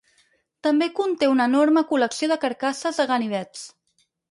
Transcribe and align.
També 0.67 0.87
conté 0.99 1.29
una 1.33 1.47
enorme 1.51 1.85
col·lecció 1.93 2.31
de 2.33 2.39
carcasses 2.47 3.01
de 3.03 3.09
ganivets. 3.15 3.71